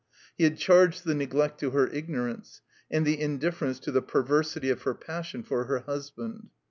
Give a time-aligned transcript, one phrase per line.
[0.35, 4.81] He had charged the neglect to her ignorance, and the indifference to the perversity of
[4.81, 6.49] her passion for her husband.